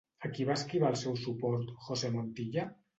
[0.27, 2.71] A qui va esquivar el seu suport José Montilla?